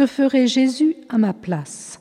Que 0.00 0.06
ferait 0.06 0.46
Jésus 0.46 0.96
à 1.10 1.18
ma 1.18 1.34
place? 1.34 2.00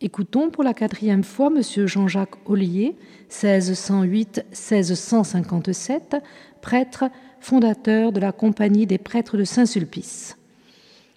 Écoutons 0.00 0.50
pour 0.50 0.62
la 0.62 0.74
quatrième 0.74 1.24
fois 1.24 1.50
M. 1.52 1.60
Jean-Jacques 1.88 2.48
Ollier, 2.48 2.94
1608-1657, 3.30 6.20
prêtre 6.60 7.06
fondateur 7.40 8.12
de 8.12 8.20
la 8.20 8.30
Compagnie 8.30 8.86
des 8.86 8.98
prêtres 8.98 9.36
de 9.36 9.42
Saint-Sulpice. 9.42 10.38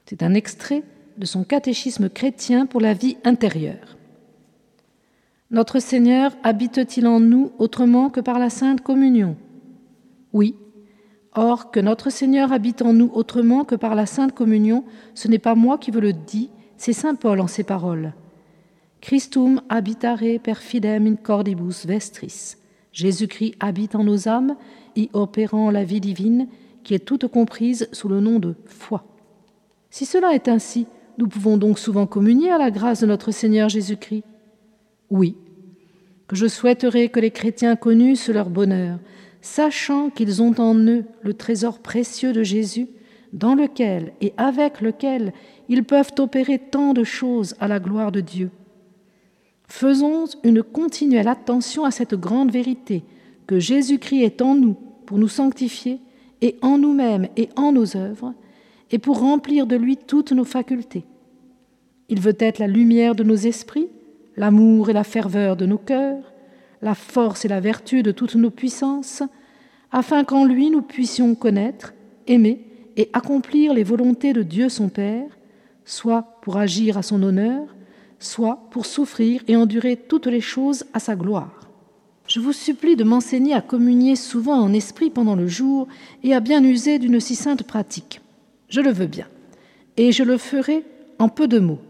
C'est 0.08 0.24
un 0.24 0.34
extrait 0.34 0.82
de 1.20 1.28
son 1.28 1.44
catéchisme 1.44 2.10
chrétien 2.10 2.66
pour 2.66 2.82
la 2.82 2.96
vie 2.96 3.18
intérieure. 3.24 3.96
Notre 5.52 5.78
Seigneur 5.78 6.36
habite-t-il 6.42 7.06
en 7.06 7.20
nous 7.20 7.52
autrement 7.60 8.10
que 8.10 8.22
par 8.22 8.40
la 8.40 8.50
Sainte 8.50 8.82
Communion? 8.82 9.38
Oui. 10.34 10.56
Or, 11.36 11.70
que 11.70 11.82
notre 11.82 12.10
Seigneur 12.10 12.54
habite 12.54 12.82
en 12.82 12.94
nous 12.94 13.12
autrement 13.14 13.66
que 13.66 13.76
par 13.76 13.94
la 13.94 14.06
Sainte 14.06 14.34
Communion, 14.34 14.86
ce 15.14 15.28
n'est 15.28 15.40
pas 15.40 15.56
moi 15.56 15.78
qui 15.78 15.92
veux 15.92 16.02
le 16.02 16.14
dire, 16.14 16.50
c'est 16.78 16.94
Saint 16.94 17.16
Paul 17.16 17.42
en 17.42 17.48
ses 17.48 17.64
paroles. 17.64 18.14
Christum 19.02 19.62
habitare 19.70 20.40
per 20.42 20.56
fidem 20.56 21.06
in 21.06 21.16
cordibus 21.16 21.86
vestris. 21.86 22.58
Jésus-Christ 22.92 23.56
habite 23.60 23.96
en 23.96 24.04
nos 24.04 24.28
âmes, 24.28 24.56
y 24.96 25.10
opérant 25.14 25.70
la 25.70 25.84
vie 25.84 26.00
divine, 26.00 26.48
qui 26.84 26.94
est 26.94 27.00
toute 27.06 27.28
comprise 27.28 27.90
sous 27.92 28.08
le 28.08 28.22
nom 28.22 28.40
de 28.40 28.56
foi. 28.66 29.06
Si 29.90 30.06
cela 30.06 30.34
est 30.34 30.48
ainsi, 30.48 30.88
nous 31.18 31.28
pouvons 31.28 31.58
donc 31.58 31.80
souvent 31.80 32.08
communier 32.08 32.52
à 32.52 32.58
la 32.58 32.72
grâce 32.72 33.02
de 33.02 33.08
notre 33.08 33.32
Seigneur 33.32 33.70
Jésus-Christ 33.70 34.24
Oui, 35.10 35.36
que 36.28 36.36
je 36.36 36.48
souhaiterais 36.48 37.10
que 37.10 37.20
les 37.20 37.32
chrétiens 37.32 37.76
connussent 37.76 38.30
leur 38.30 38.50
bonheur, 38.50 39.00
sachant 39.46 40.10
qu'ils 40.10 40.42
ont 40.42 40.60
en 40.60 40.76
eux 40.76 41.06
le 41.22 41.36
trésor 41.36 41.78
précieux 41.78 42.34
de 42.34 42.42
Jésus, 42.42 42.88
dans 43.32 43.54
lequel 43.54 44.14
et 44.20 44.34
avec 44.38 44.82
lequel 44.82 45.34
ils 45.70 45.84
peuvent 45.84 46.14
opérer 46.18 46.58
tant 46.58 46.94
de 46.94 47.04
choses 47.04 47.56
à 47.60 47.68
la 47.68 47.80
gloire 47.80 48.12
de 48.12 48.22
Dieu. 48.22 48.50
Faisons 49.68 50.26
une 50.44 50.64
continuelle 50.64 51.28
attention 51.28 51.86
à 51.86 51.92
cette 51.92 52.16
grande 52.16 52.52
vérité, 52.52 53.04
que 53.46 53.60
Jésus-Christ 53.60 54.24
est 54.24 54.42
en 54.42 54.56
nous 54.56 54.76
pour 55.06 55.20
nous 55.20 55.28
sanctifier, 55.28 56.00
et 56.42 56.58
en 56.64 56.80
nous-mêmes 56.80 57.28
et 57.38 57.50
en 57.56 57.72
nos 57.72 57.96
œuvres, 57.96 58.34
et 58.90 58.98
pour 58.98 59.20
remplir 59.20 59.68
de 59.68 59.76
lui 59.76 59.96
toutes 59.96 60.32
nos 60.32 60.44
facultés. 60.44 61.06
Il 62.10 62.20
veut 62.20 62.38
être 62.40 62.58
la 62.58 62.68
lumière 62.68 63.14
de 63.14 63.24
nos 63.24 63.36
esprits, 63.36 63.90
l'amour 64.38 64.90
et 64.90 64.94
la 64.94 65.04
ferveur 65.04 65.56
de 65.56 65.68
nos 65.68 65.78
cœurs, 65.78 66.34
la 66.86 66.94
force 66.94 67.46
et 67.46 67.48
la 67.48 67.60
vertu 67.60 68.04
de 68.04 68.12
toutes 68.12 68.36
nos 68.36 68.52
puissances, 68.52 69.24
afin 69.92 70.24
qu'en 70.24 70.46
lui 70.46 70.70
nous 70.70 70.84
puissions 70.84 71.34
connaître, 71.34 71.96
aimer 72.28 72.64
et 72.96 73.10
accomplir 73.12 73.74
les 73.74 73.84
volontés 73.84 74.34
de 74.34 74.44
Dieu 74.44 74.70
son 74.70 74.90
Père, 74.90 75.36
soit 75.84 76.38
pour 76.44 76.58
agir 76.58 76.96
à 77.00 77.02
son 77.02 77.24
honneur, 77.24 77.76
soit 78.20 78.68
pour 78.70 78.86
souffrir 78.86 79.42
et 79.48 79.56
endurer 79.56 79.96
toutes 79.98 80.28
les 80.28 80.42
choses 80.42 80.86
à 80.94 81.00
sa 81.00 81.16
gloire. 81.16 81.72
Je 82.28 82.40
vous 82.40 82.54
supplie 82.54 82.96
de 82.96 83.04
m'enseigner 83.04 83.56
à 83.56 83.62
communier 83.62 84.16
souvent 84.16 84.60
en 84.60 84.72
esprit 84.72 85.10
pendant 85.10 85.36
le 85.36 85.48
jour 85.48 85.88
et 86.22 86.36
à 86.36 86.40
bien 86.40 86.64
user 86.64 87.00
d'une 87.00 87.20
si 87.20 87.36
sainte 87.36 87.64
pratique. 87.64 88.22
Je 88.70 88.82
le 88.82 88.92
veux 88.92 89.08
bien, 89.08 89.28
et 89.98 90.12
je 90.12 90.22
le 90.22 90.38
ferai 90.38 90.84
en 91.18 91.30
peu 91.30 91.48
de 91.48 91.58
mots, 91.58 91.82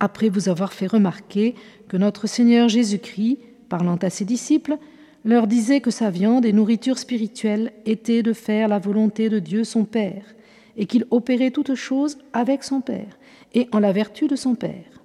après 0.00 0.28
vous 0.28 0.50
avoir 0.50 0.74
fait 0.74 0.86
remarquer 0.86 1.54
que 1.88 1.96
notre 1.96 2.26
Seigneur 2.26 2.68
Jésus-Christ, 2.68 3.38
parlant 3.68 3.96
à 3.96 4.10
ses 4.10 4.24
disciples, 4.24 4.78
leur 5.24 5.46
disait 5.46 5.80
que 5.80 5.90
sa 5.90 6.10
viande 6.10 6.44
et 6.44 6.52
nourriture 6.52 6.98
spirituelle 6.98 7.72
était 7.86 8.22
de 8.22 8.32
faire 8.32 8.68
la 8.68 8.78
volonté 8.78 9.28
de 9.28 9.38
Dieu 9.38 9.64
son 9.64 9.84
Père, 9.84 10.34
et 10.76 10.86
qu'il 10.86 11.06
opérait 11.10 11.50
toutes 11.50 11.74
choses 11.74 12.18
avec 12.32 12.62
son 12.62 12.80
Père, 12.80 13.18
et 13.54 13.68
en 13.72 13.80
la 13.80 13.92
vertu 13.92 14.28
de 14.28 14.36
son 14.36 14.54
Père. 14.54 15.02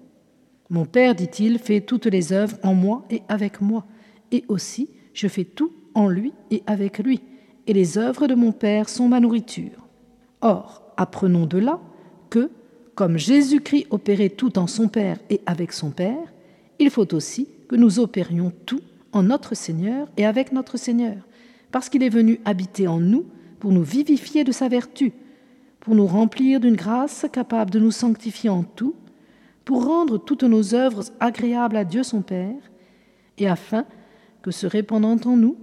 Mon 0.70 0.86
Père, 0.86 1.16
dit-il, 1.16 1.60
fait 1.60 1.82
toutes 1.82 2.06
les 2.06 2.32
œuvres 2.32 2.58
en 2.64 2.74
moi 2.74 3.06
et 3.10 3.22
avec 3.28 3.62
moi, 3.62 3.86
et 4.32 4.44
aussi 4.48 4.90
je 5.14 5.28
fais 5.28 5.46
tout 5.46 5.72
en 5.94 6.08
lui 6.08 6.34
et 6.52 6.64
avec 6.66 7.00
lui, 7.00 7.22
et 7.68 7.74
les 7.74 7.98
œuvres 7.98 8.28
de 8.28 8.36
mon 8.36 8.52
Père 8.52 8.90
sont 8.90 9.08
ma 9.08 9.20
nourriture. 9.20 9.88
Or, 10.42 10.84
apprenons 10.98 11.46
de 11.46 11.58
là 11.58 11.80
que, 12.30 12.50
comme 12.96 13.18
Jésus-Christ 13.18 13.88
opérait 13.90 14.30
tout 14.30 14.60
en 14.60 14.68
son 14.68 14.88
Père 14.88 15.18
et 15.30 15.42
avec 15.46 15.72
son 15.72 15.92
Père, 15.92 16.34
il 16.80 16.90
faut 16.90 17.14
aussi 17.14 17.48
nous 17.76 18.00
opérions 18.00 18.52
tout 18.66 18.82
en 19.12 19.24
notre 19.24 19.56
Seigneur 19.56 20.08
et 20.18 20.26
avec 20.26 20.52
notre 20.52 20.78
Seigneur, 20.78 21.18
parce 21.72 21.90
qu'il 21.90 22.04
est 22.04 22.10
venu 22.10 22.40
habiter 22.46 22.88
en 22.88 23.00
nous 23.00 23.26
pour 23.60 23.72
nous 23.72 23.84
vivifier 23.84 24.44
de 24.44 24.52
sa 24.52 24.68
vertu, 24.68 25.14
pour 25.80 25.96
nous 25.96 26.08
remplir 26.08 26.60
d'une 26.60 26.76
grâce 26.76 27.26
capable 27.32 27.72
de 27.72 27.80
nous 27.80 27.92
sanctifier 27.92 28.50
en 28.50 28.64
tout, 28.64 28.96
pour 29.66 29.86
rendre 29.86 30.18
toutes 30.18 30.44
nos 30.44 30.76
œuvres 30.76 31.04
agréables 31.20 31.78
à 31.78 31.86
Dieu 31.86 32.04
son 32.04 32.22
Père, 32.22 32.56
et 33.38 33.48
afin 33.48 33.86
que, 34.42 34.52
se 34.52 34.68
répandant 34.68 35.18
en 35.26 35.38
nous, 35.38 35.58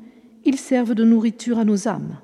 ils 0.44 0.58
servent 0.58 0.94
de 0.94 1.04
nourriture 1.04 1.58
à 1.58 1.64
nos 1.64 1.86
âmes. 1.86 2.16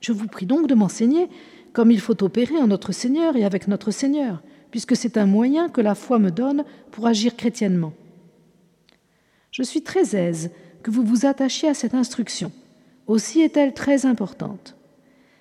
Je 0.00 0.12
vous 0.12 0.26
prie 0.26 0.46
donc 0.46 0.66
de 0.66 0.74
m'enseigner 0.74 1.28
comme 1.72 1.90
il 1.90 2.00
faut 2.00 2.22
opérer 2.22 2.58
en 2.58 2.66
notre 2.66 2.92
Seigneur 2.92 3.36
et 3.36 3.44
avec 3.44 3.68
notre 3.68 3.90
Seigneur, 3.90 4.42
puisque 4.70 4.96
c'est 4.96 5.16
un 5.16 5.26
moyen 5.26 5.68
que 5.68 5.80
la 5.80 5.94
foi 5.94 6.18
me 6.18 6.30
donne 6.30 6.64
pour 6.90 7.06
agir 7.06 7.36
chrétiennement. 7.36 7.94
Je 9.52 9.62
suis 9.62 9.82
très 9.82 10.16
aise 10.16 10.50
que 10.82 10.90
vous 10.90 11.04
vous 11.04 11.26
attachiez 11.26 11.68
à 11.68 11.74
cette 11.74 11.94
instruction. 11.94 12.50
Aussi 13.06 13.42
est-elle 13.42 13.74
très 13.74 14.06
importante. 14.06 14.74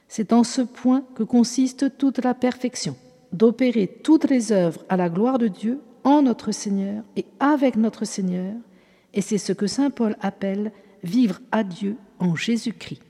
C'est 0.10 0.34
en 0.34 0.44
ce 0.44 0.62
point 0.62 1.06
que 1.16 1.24
consiste 1.24 1.98
toute 1.98 2.20
la 2.20 2.34
perfection, 2.34 2.98
d'opérer 3.32 3.88
toutes 3.88 4.30
les 4.30 4.52
œuvres 4.52 4.84
à 4.90 4.98
la 4.98 5.10
gloire 5.10 5.40
de 5.40 5.48
Dieu 5.48 5.80
en 6.04 6.24
notre 6.24 6.52
Seigneur 6.52 7.04
et 7.16 7.26
avec 7.40 7.78
notre 7.78 8.04
Seigneur, 8.04 8.54
et 9.14 9.22
c'est 9.22 9.38
ce 9.38 9.54
que 9.54 9.68
Saint 9.68 9.90
Paul 9.90 10.18
appelle 10.20 10.74
vivre 11.04 11.40
à 11.52 11.64
Dieu 11.64 11.96
en 12.20 12.36
Jésus-Christ. 12.36 13.02